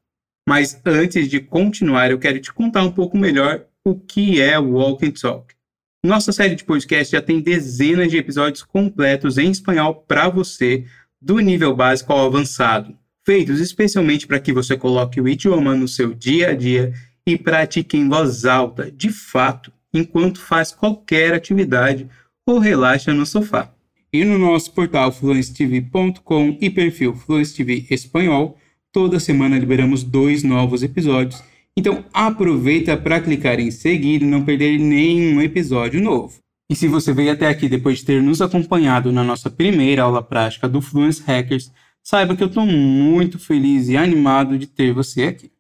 [0.47, 4.71] Mas antes de continuar, eu quero te contar um pouco melhor o que é o
[4.71, 5.53] Walk and Talk.
[6.03, 10.85] Nossa série de podcast já tem dezenas de episódios completos em espanhol para você,
[11.21, 16.13] do nível básico ao avançado, feitos especialmente para que você coloque o idioma no seu
[16.13, 16.93] dia a dia
[17.27, 22.07] e pratique em voz alta, de fato, enquanto faz qualquer atividade
[22.45, 23.69] ou relaxa no sofá.
[24.11, 28.57] E no nosso portal fluencetv.com e perfil Fluence TV Espanhol,
[28.89, 31.43] toda semana liberamos dois novos episódios
[31.77, 36.39] então aproveita para clicar em seguir e não perder nenhum episódio novo.
[36.69, 40.21] E se você veio até aqui depois de ter nos acompanhado na nossa primeira aula
[40.21, 41.71] prática do Fluence Hackers,
[42.03, 45.51] saiba que eu estou muito feliz e animado de ter você aqui.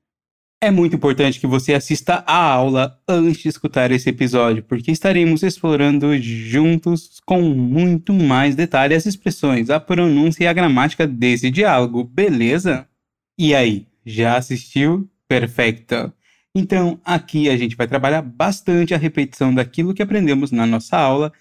[0.61, 5.41] É muito importante que você assista a aula antes de escutar esse episódio, porque estaremos
[5.41, 12.03] explorando juntos com muito mais detalhe as expressões, a pronúncia e a gramática desse diálogo,
[12.03, 12.85] beleza?
[13.37, 15.09] E aí, já assistiu?
[15.29, 16.11] Perfeito.
[16.55, 21.31] Então, aqui a gente vai trabalhar bastante a repetição daquilo que aprendemos na nossa aula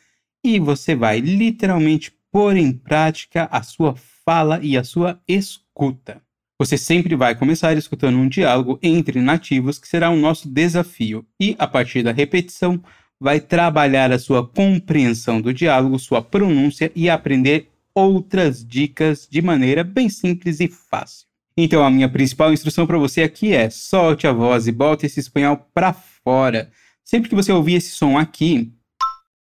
[0.44, 6.20] e você vai literalmente pôr em prática a sua fala e a sua escuta.
[6.60, 11.56] Você sempre vai começar escutando um diálogo entre nativos, que será o nosso desafio, e
[11.58, 12.82] a partir da repetição,
[13.18, 19.82] vai trabalhar a sua compreensão do diálogo, sua pronúncia e aprender outras dicas de maneira
[19.82, 21.27] bem simples e fácil.
[21.60, 25.18] Então, a minha principal instrução para você aqui é: solte a voz e bote esse
[25.18, 26.70] espanhol para fora.
[27.02, 28.72] Sempre que você ouvir esse som aqui,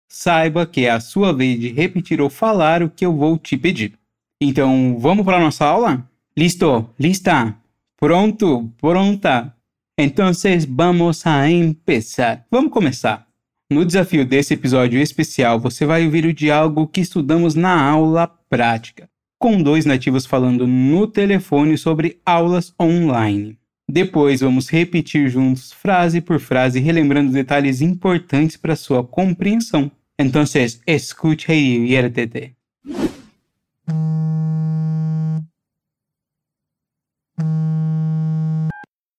[0.06, 3.56] saiba que é a sua vez de repetir ou falar o que eu vou te
[3.56, 3.98] pedir.
[4.38, 6.06] Então, vamos para nossa aula?
[6.36, 7.56] Listo, lista,
[7.98, 9.56] pronto, pronta.
[9.98, 10.30] Então,
[10.68, 12.44] vamos a empezar.
[12.50, 13.26] Vamos começar.
[13.70, 19.08] No desafio desse episódio especial, você vai ouvir o diálogo que estudamos na aula prática
[19.38, 23.58] com dois nativos falando no telefone sobre aulas online.
[23.88, 29.90] Depois vamos repetir juntos frase por frase, relembrando detalhes importantes para sua compreensão.
[30.18, 30.44] Então,
[30.86, 32.56] escute e diviértete.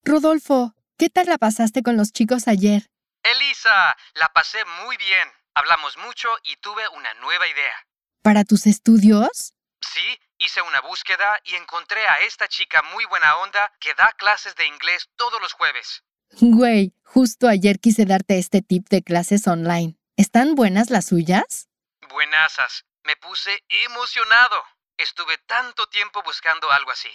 [0.07, 2.85] Rodolfo, ¿qué tal la pasaste con los chicos ayer?
[3.23, 5.27] Elisa, la pasé muy bien.
[5.53, 7.75] Hablamos mucho y tuve una nueva idea.
[8.21, 9.54] ¿Para tus estudios?
[9.95, 14.53] Sí, hice una búsqueda y encontré a esta chica muy buena onda que da clases
[14.57, 16.03] de inglés todos los jueves.
[16.41, 19.95] Güey, justo ayer quise darte este tip de clases online.
[20.17, 21.69] ¿Están buenas las suyas?
[22.09, 22.83] Buenasas.
[23.05, 24.61] Me puse emocionado.
[24.97, 27.11] Estuve tanto tiempo buscando algo así.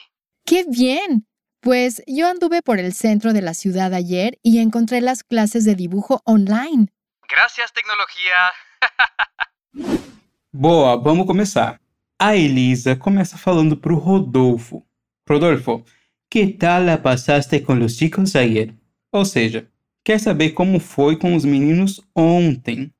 [0.46, 1.28] ¡Qué bien!
[1.60, 5.74] Pues yo anduve por el centro de la ciudad ayer y encontré las clases de
[5.74, 6.88] dibujo online.
[7.28, 8.54] Gracias, tecnología.
[10.50, 11.78] Boa, vamos começar.
[12.22, 14.86] A Elisa começa falando pro Rodolfo.
[15.26, 15.82] Rodolfo,
[16.30, 18.74] que tal la pasaste com os chicos ayer?
[19.10, 19.66] Ou seja,
[20.04, 22.92] quer saber como foi com os meninos ontem?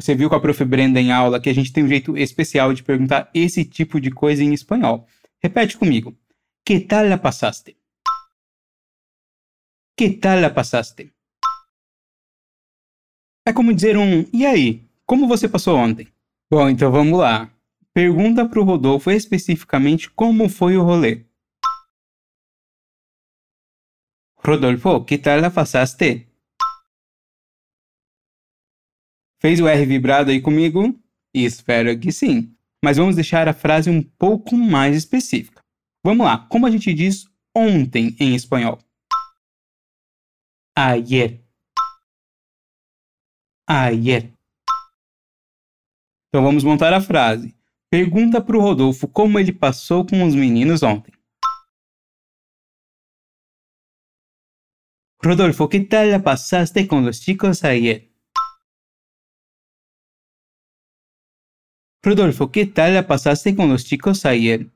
[0.00, 0.64] Você viu com a prof.
[0.64, 4.10] Brenda em aula que a gente tem um jeito especial de perguntar esse tipo de
[4.10, 5.06] coisa em espanhol.
[5.42, 6.16] Repete comigo.
[6.64, 7.76] Que tal la pasaste?
[9.94, 11.12] Que tal la pasaste?
[13.46, 16.08] É como dizer um e aí, como você passou ontem?
[16.50, 17.51] Bom, então vamos lá.
[17.94, 21.26] Pergunta pro Rodolfo especificamente como foi o rolê.
[24.36, 26.26] Rodolfo, que tal la pasaste?
[29.40, 30.98] Fez o R vibrado aí comigo?
[31.34, 32.56] Espero que sim.
[32.84, 35.62] mas vamos deixar a frase um pouco mais específica.
[36.04, 37.24] Vamos lá, como a gente diz
[37.56, 38.78] ontem em espanhol?
[40.76, 41.40] Ayer.
[43.68, 44.32] Ayer.
[46.28, 47.54] Então vamos montar a frase.
[47.92, 51.12] Pergunta para o Rodolfo como ele passou com os meninos ontem.
[55.22, 58.10] Rodolfo, ¿qué tal la pasaste con los chicos ayer?
[62.02, 64.72] Rodolfo, ¿qué tal la pasaste con los chicos ayer?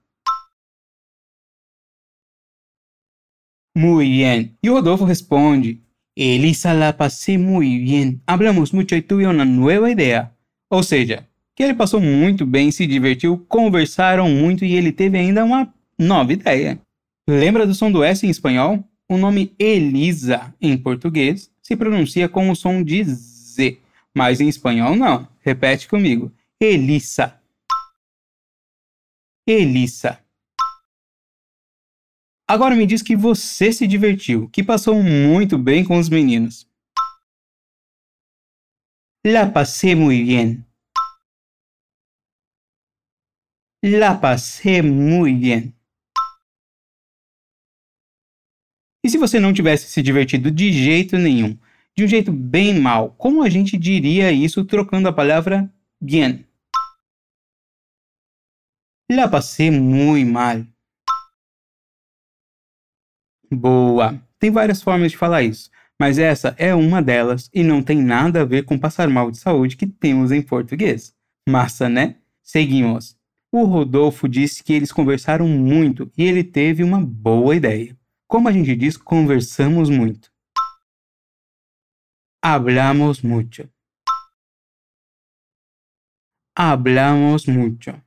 [3.75, 4.59] Muy bien.
[4.63, 5.81] Y Rodolfo responde,
[6.15, 8.23] Elisa, la pasé muy bien.
[8.27, 10.37] Hablamos mucho y tuve una nueva idea.
[10.69, 15.43] Ou seja, que ele passou muito bem, se divertiu, conversaram muito e ele teve ainda
[15.43, 16.79] uma nova ideia.
[17.27, 18.85] Lembra do som do S em espanhol?
[19.09, 23.79] O nome Elisa em português se pronuncia com o som de Z,
[24.15, 25.27] mas em espanhol não.
[25.41, 26.31] Repete comigo.
[26.61, 27.41] Elissa.
[29.49, 30.21] Elissa.
[32.47, 36.69] Agora me diz que você se divertiu, que passou muito bem com os meninos.
[39.25, 40.66] La pasé muy bien.
[43.83, 45.75] La pasé muy bien.
[49.05, 51.57] E se você não tivesse se divertido de jeito nenhum,
[51.95, 56.45] de um jeito bem mal, como a gente diria isso trocando a palavra bien?
[59.11, 60.67] La pasé muy mal.
[63.51, 64.21] Boa!
[64.39, 65.71] Tem várias formas de falar isso,
[66.01, 69.39] mas essa é uma delas e não tem nada a ver com passar mal de
[69.39, 71.15] saúde que temos em português.
[71.49, 72.17] Massa, né?
[72.43, 73.17] Seguimos.
[73.53, 77.97] O Rodolfo disse que eles conversaram muito e ele teve uma boa ideia.
[78.27, 80.33] Como a gente diz, conversamos muito.
[82.43, 83.69] Hablamos mucho.
[86.55, 88.01] Hablamos mucho.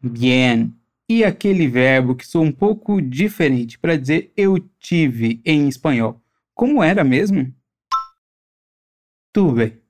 [0.00, 0.72] Bien.
[1.08, 6.22] E aquele verbo que sou um pouco diferente para dizer eu tive em espanhol.
[6.54, 7.54] Como era mesmo?
[9.32, 9.81] Tuve.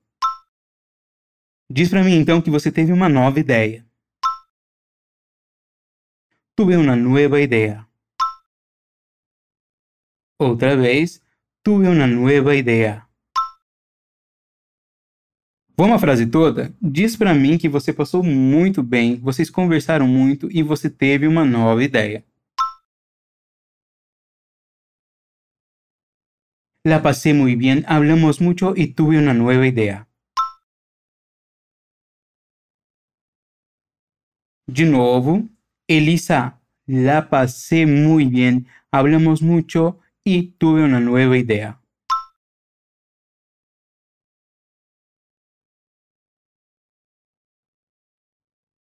[1.75, 3.83] Diz para mim então que você teve uma nova ideia.
[6.55, 7.83] Tuve uma nova ideia.
[10.37, 11.19] Outra vez,
[11.63, 13.03] tuve uma nova ideia.
[15.75, 16.71] Vamos a frase toda?
[16.79, 21.43] Diz para mim que você passou muito bem, vocês conversaram muito e você teve uma
[21.43, 22.23] nova ideia.
[26.85, 30.07] La pasé muy bien, hablamos mucho y tuve una nueva idea.
[34.67, 35.43] De novo,
[35.87, 41.81] Elisa, la pasé muy bien, hablamos mucho y tuve una nueva idea.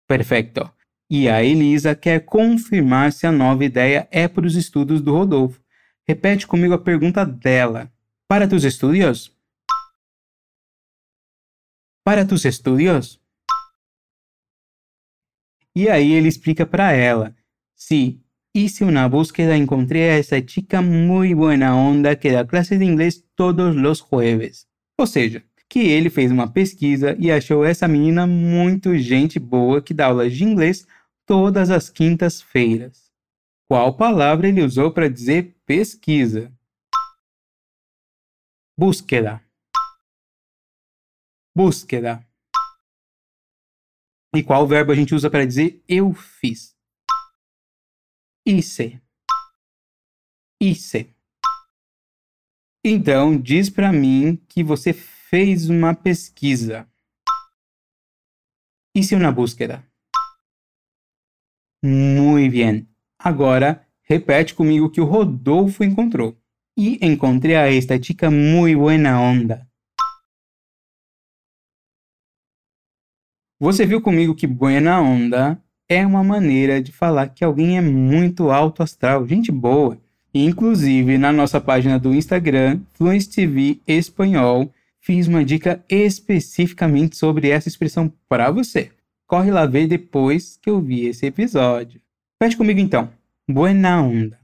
[0.08, 0.74] Perfeito.
[1.10, 5.62] E a Elisa quer confirmar se a nova ideia é para os estudos do Rodolfo.
[6.08, 7.92] Repete comigo a pergunta dela.
[8.28, 9.36] Para tus estudios?
[12.04, 13.20] Para tus estudios?
[15.76, 17.36] E aí ele explica para ela.
[17.76, 18.22] Sí,
[18.54, 23.22] hice una búsqueda, encontré a esa chica muy buena onda que da clase de inglês
[23.36, 24.66] todos los jueves.
[24.98, 29.94] Ou seja, que ele fez uma pesquisa e achou essa menina muito gente boa que
[29.94, 30.88] dá aulas de inglês
[31.26, 33.12] todas as quintas-feiras.
[33.68, 36.54] Qual palavra ele usou para dizer pesquisa?
[38.78, 39.42] Búsqueda.
[41.54, 42.26] Búsqueda.
[44.36, 46.76] E qual verbo a gente usa para dizer eu fiz?
[48.46, 49.02] Hice.
[50.62, 51.16] Hice.
[52.84, 56.86] Então, diz para mim que você fez uma pesquisa.
[58.94, 59.84] Hice una búsqueda.
[61.82, 62.88] Muy bien.
[63.18, 66.38] Agora, repete comigo que o Rodolfo encontrou.
[66.78, 69.65] E encontrei a esta chica muy buena onda.
[73.58, 75.58] Você viu comigo que buena onda
[75.88, 79.98] é uma maneira de falar que alguém é muito alto astral, gente boa.
[80.34, 84.70] Inclusive, na nossa página do Instagram, Fluence TV Espanhol,
[85.00, 88.92] fiz uma dica especificamente sobre essa expressão para você.
[89.26, 92.02] Corre lá ver depois que eu vi esse episódio.
[92.38, 93.10] Pede comigo então.
[93.48, 94.38] Buena onda.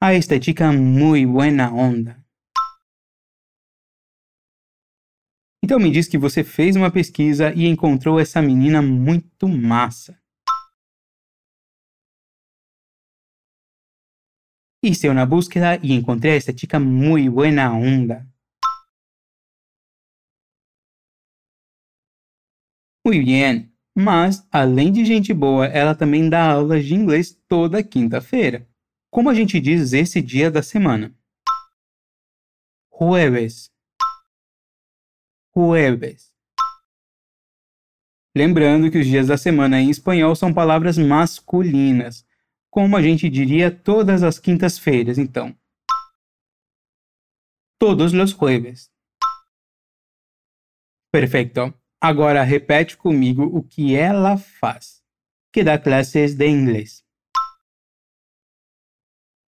[0.00, 2.23] A esta chica muy buena onda.
[5.64, 10.14] Então me diz que você fez uma pesquisa e encontrou essa menina muito massa.
[14.84, 18.26] Hice una búsqueda y encontré a esta chica muy buena onda.
[23.02, 23.74] Muy bien.
[23.96, 28.68] Mas, além de gente boa, ela também dá aulas de inglês toda quinta-feira.
[29.10, 31.16] Como a gente diz esse dia da semana?
[32.92, 33.73] Jueves.
[35.56, 36.34] Jueves.
[38.36, 42.26] Lembrando que os dias da semana em espanhol são palavras masculinas,
[42.68, 45.56] como a gente diria todas as quintas-feiras, então.
[47.78, 48.90] Todos los jueves.
[51.12, 51.72] Perfeito.
[52.00, 55.04] Agora repete comigo o que ela faz,
[55.52, 57.06] que dá classes de inglês.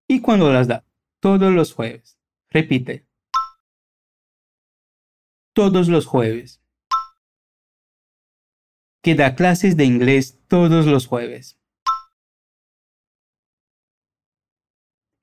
[0.08, 0.84] ¿Y cuándo las da?
[1.20, 2.16] Todos los jueves.
[2.50, 3.07] Repite.
[5.58, 6.62] Todos los jueves.
[9.02, 11.58] Que da clases de inglés todos los jueves.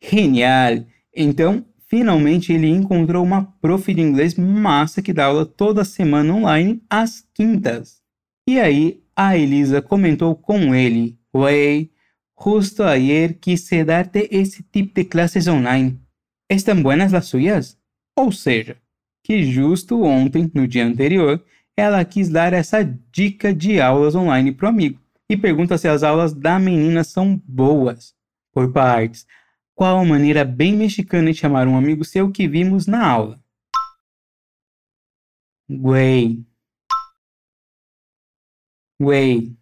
[0.01, 0.87] Genial!
[1.13, 6.83] Então, finalmente ele encontrou uma prof de inglês massa que dá aula toda semana online
[6.89, 8.03] às quintas.
[8.45, 11.93] E aí, a Elisa comentou com ele: Wey,
[12.37, 15.97] justo ayer quise darte esse tipo de classes online.
[16.51, 17.79] ¿Estão buenas las suyas?
[18.17, 18.75] Ou seja,
[19.25, 21.43] que justo ontem, no dia anterior,
[21.75, 26.31] ela quis dar essa dica de aulas online pro amigo e pergunta se as aulas
[26.31, 28.15] da menina são boas.
[28.53, 29.25] Por partes,
[29.73, 33.43] qual a maneira bem mexicana de chamar um amigo seu que vimos na aula?
[35.67, 36.45] Güey.
[39.01, 39.57] Güey.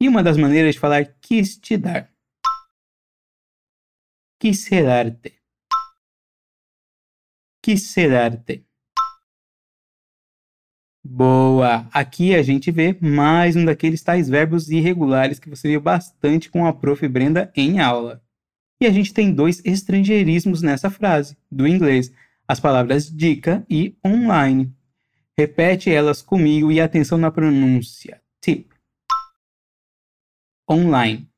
[0.00, 2.08] E uma das maneiras de falar quis te dar.
[4.38, 5.42] Quise darte.
[7.68, 8.64] Quise darte.
[11.04, 11.86] Boa!
[11.92, 16.64] Aqui a gente vê mais um daqueles tais verbos irregulares que você viu bastante com
[16.64, 17.06] a prof.
[17.06, 18.24] Brenda em aula.
[18.80, 22.10] E a gente tem dois estrangeirismos nessa frase, do inglês,
[22.48, 24.74] as palavras dica e online.
[25.36, 28.22] Repete elas comigo e atenção na pronúncia.
[28.40, 28.72] Tip.
[30.70, 31.28] Online.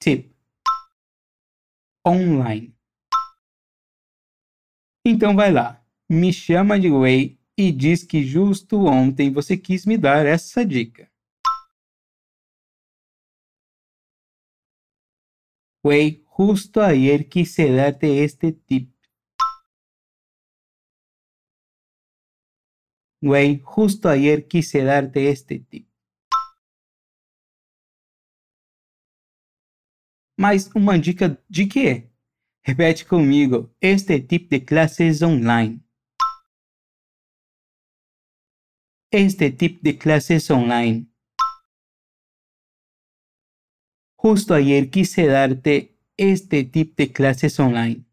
[0.00, 0.32] Tip.
[2.06, 2.73] Online.
[5.06, 5.84] Então vai lá.
[6.08, 11.10] Me chama de Way e diz que justo ontem você quis me dar essa dica.
[15.84, 18.90] Güey, justo ayer quise darte este tip.
[23.22, 25.86] Güey, justo ayer quise darte este tip.
[30.38, 32.13] Mas uma dica de quê?
[32.66, 33.70] Repete comigo.
[33.80, 35.84] Este tipo de classes online.
[39.16, 41.06] este tipo de clases online.
[44.16, 48.04] Justo ayer quise darte este tipo de clases online.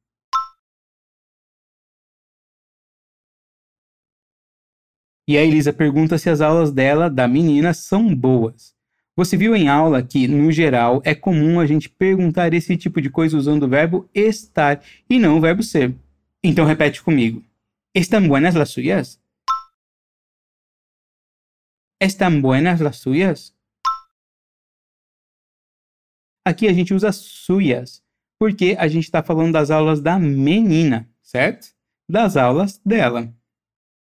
[5.27, 8.75] E a Elisa pergunta se as aulas dela, da menina, são boas.
[9.21, 13.07] Você viu em aula que, no geral, é comum a gente perguntar esse tipo de
[13.07, 15.95] coisa usando o verbo estar e não o verbo ser.
[16.43, 17.43] Então repete comigo.
[17.93, 19.21] ¿Están buenas las suyas?
[22.01, 23.55] ¿Están buenas las suyas?
[26.43, 28.03] Aqui a gente usa suyas,
[28.39, 31.67] porque a gente está falando das aulas da menina, certo?
[32.09, 33.31] Das aulas dela.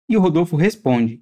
[0.07, 1.21] E o Rodolfo responde: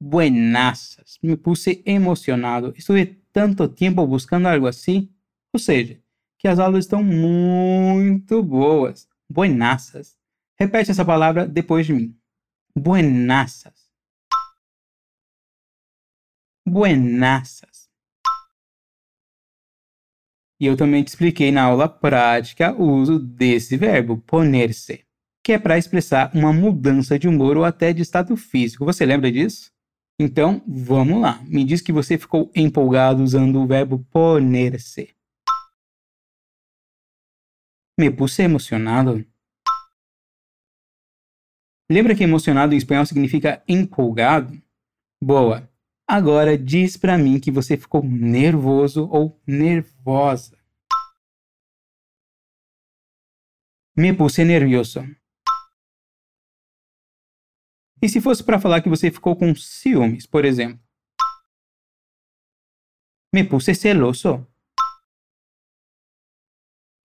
[0.00, 2.72] Buenaças, me puse emocionado.
[2.76, 5.10] Estuve tanto tempo buscando algo assim.
[5.52, 6.00] Ou seja,
[6.38, 9.08] que as aulas estão muito boas.
[9.30, 10.16] Buenaças.
[10.58, 12.16] Repete essa palavra depois de mim.
[12.76, 13.82] Buenaças.
[16.66, 17.90] buenaças.
[20.60, 25.04] E eu também te expliquei na aula prática o uso desse verbo, poner-se,
[25.44, 28.84] que é para expressar uma mudança de humor ou até de estado físico.
[28.84, 29.72] Você lembra disso?
[30.24, 31.42] Então, vamos lá.
[31.48, 35.12] Me diz que você ficou empolgado usando o verbo poner-se.
[37.98, 39.26] Me puse emocionado.
[41.90, 44.62] Lembra que emocionado em espanhol significa empolgado?
[45.20, 45.68] Boa.
[46.08, 50.56] Agora diz para mim que você ficou nervoso ou nervosa.
[53.96, 55.04] Me puse nervioso.
[58.02, 60.80] E se fosse para falar que você ficou com ciúmes, por exemplo?
[63.32, 64.44] Me puse celoso.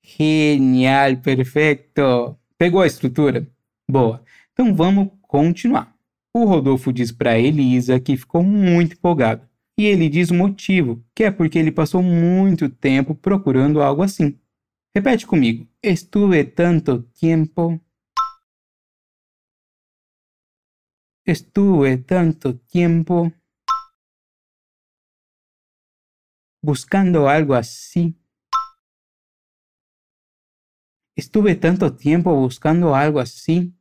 [0.03, 2.35] Genial, perfeito.
[2.57, 3.47] Pegou a estrutura?
[3.87, 4.23] Boa.
[4.51, 5.95] Então vamos continuar.
[6.35, 9.47] O Rodolfo diz para Elisa que ficou muito empolgado.
[9.79, 14.39] E ele diz o motivo, que é porque ele passou muito tempo procurando algo assim.
[14.95, 15.67] Repete comigo.
[15.83, 17.79] Estuve tanto tempo.
[21.29, 23.33] Estuve tanto tiempo
[26.63, 28.15] buscando algo así.
[31.17, 33.73] Estuve tanto tiempo buscando algo así.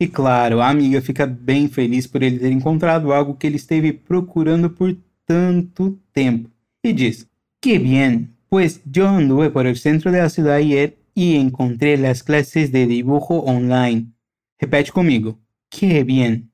[0.00, 3.92] E claro, a amiga fica bem feliz por ele ter encontrado algo que ele esteve
[3.92, 6.50] procurando por tanto tempo.
[6.82, 7.28] Y dice,
[7.60, 12.22] qué bien, pues yo anduve por el centro de la ciudad ayer y encontré las
[12.22, 14.12] clases de dibujo online.
[14.60, 15.40] Repete conmigo.
[15.70, 16.52] Qué bien.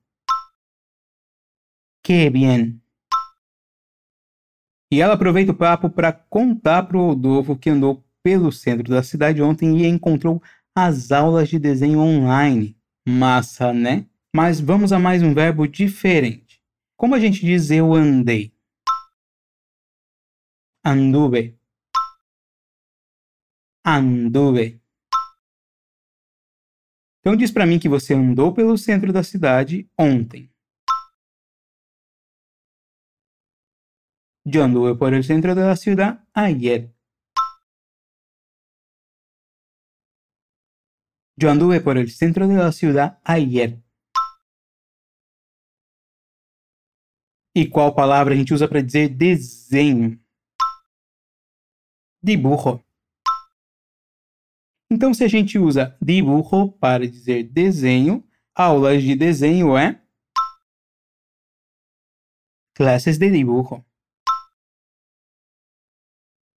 [2.00, 2.80] Qué bien.
[4.90, 9.02] E ela aproveita o papo para contar para o Rodolfo que andou pelo centro da
[9.02, 10.40] cidade ontem e encontrou
[10.76, 12.76] as aulas de desenho online.
[13.06, 14.06] Massa, né?
[14.32, 16.62] Mas vamos a mais um verbo diferente.
[16.96, 18.54] Como a gente diz eu andei?
[20.84, 21.58] Anduve.
[23.84, 24.80] Anduve.
[27.20, 30.52] Então diz para mim que você andou pelo centro da cidade ontem.
[34.44, 36.92] Yo anduve por el centro de la ciudad ayer.
[41.36, 43.82] Yo anduve por el centro de la ciudad ayer.
[47.54, 50.18] E qual palavra a gente usa para dizer desenho?
[52.22, 52.82] Dibujo.
[54.92, 58.22] Então, se a gente usa dibujo para dizer desenho,
[58.54, 59.98] aulas de desenho é
[62.74, 63.82] clases de dibujo.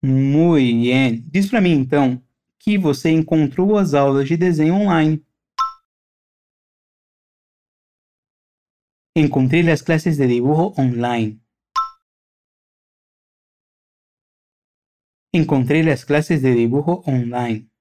[0.03, 1.21] Muito bem.
[1.29, 2.21] Diz para mim então
[2.59, 5.25] que você encontrou as aulas de desenho online.
[9.15, 11.41] Encontrei as classes de dibujo online.
[15.33, 17.73] Encontrei as classes de dibujo online.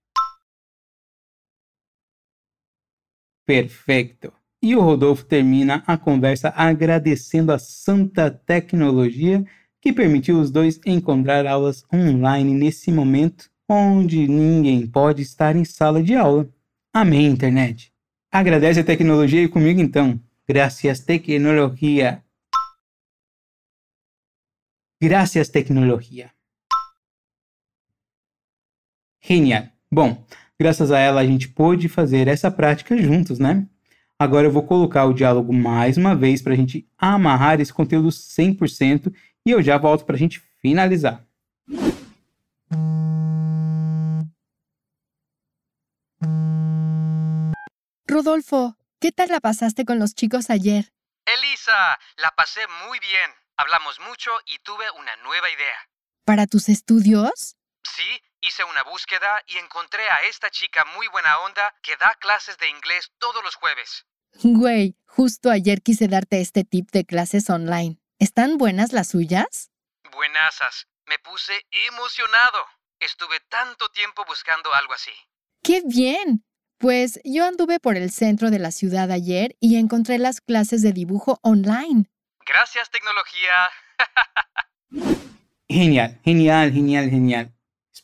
[3.46, 4.32] Perfeito.
[4.62, 9.44] E o Rodolfo termina a conversa agradecendo a santa tecnologia
[9.80, 16.02] que permitiu os dois encontrar aulas online nesse momento onde ninguém pode estar em sala
[16.02, 16.48] de aula.
[16.92, 17.92] Amém, internet.
[18.32, 20.18] Agradece a tecnologia e comigo então.
[20.48, 22.22] Gracias tecnologia.
[25.00, 26.30] Gracias tecnologia.
[29.20, 29.68] Genial.
[29.90, 30.24] Bom,
[30.58, 33.66] graças a ela a gente pôde fazer essa prática juntos, né?
[34.18, 38.08] Agora eu vou colocar o diálogo mais uma vez para a gente amarrar esse conteúdo
[38.08, 39.12] 100%
[39.44, 41.26] e eu já volto para a gente finalizar.
[48.08, 50.92] Rodolfo, ¿qué tal la pasaste con los chicos ayer?
[51.26, 53.30] Elisa, la pasé muy bien.
[53.56, 55.88] Hablamos mucho y tuve una nueva idea.
[56.24, 57.56] ¿Para tus estudios?
[57.82, 62.58] Sí, hice una búsqueda y encontré a esta chica muy buena onda que da clases
[62.58, 64.06] de inglés todos los jueves.
[64.42, 67.98] Güey, justo ayer quise darte este tip de clases online.
[68.18, 69.70] ¿Están buenas las suyas?
[70.12, 70.86] Buenasas.
[71.06, 72.66] Me puse emocionado.
[73.00, 75.12] Estuve tanto tiempo buscando algo así.
[75.62, 76.44] ¡Qué bien!
[76.78, 80.92] Pues yo anduve por el centro de la ciudad ayer y encontré las clases de
[80.92, 82.10] dibujo online.
[82.44, 83.70] Gracias, tecnología.
[85.68, 87.53] Genial, genial, genial, genial.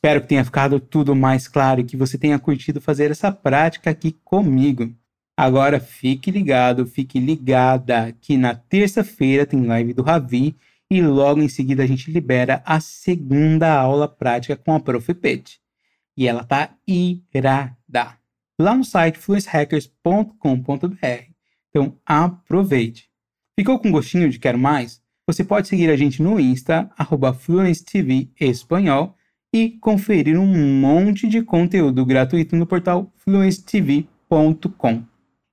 [0.03, 3.91] Espero que tenha ficado tudo mais claro e que você tenha curtido fazer essa prática
[3.91, 4.91] aqui comigo.
[5.37, 10.57] Agora fique ligado, fique ligada que na terça-feira tem live do Ravi
[10.91, 15.13] e logo em seguida a gente libera a segunda aula prática com a Prof.
[15.13, 15.61] Pet.
[16.17, 18.17] E ela tá irada.
[18.59, 21.31] Lá no site fluencehackers.com.br.
[21.69, 23.11] Então aproveite.
[23.55, 25.03] Ficou com gostinho de quero mais?
[25.27, 27.39] Você pode seguir a gente no Insta, arroba
[28.41, 29.15] Espanhol,
[29.53, 35.03] e conferir um monte de conteúdo gratuito no portal fluencetv.com.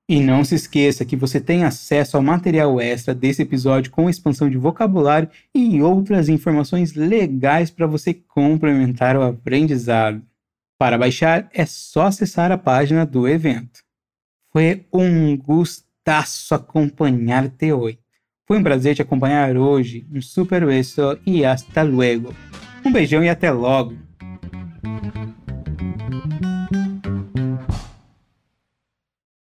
[0.10, 4.50] E não se esqueça que você tem acesso ao material extra desse episódio com expansão
[4.50, 10.22] de vocabulário e outras informações legais para você complementar o aprendizado.
[10.80, 13.82] Para baixar, é só acessar a página do evento.
[14.54, 18.00] Foi um gustaço acompanhar-te hoje.
[18.48, 20.08] Foi um prazer te acompanhar hoje.
[20.10, 22.34] Um super beijo e hasta luego.
[22.88, 23.98] Um beijão e até logo.